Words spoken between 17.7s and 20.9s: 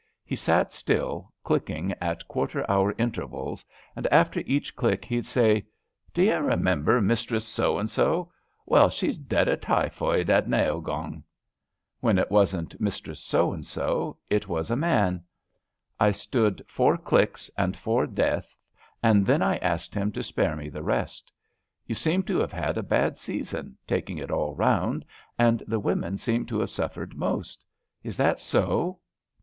four deaths, and then I asked him to spare me the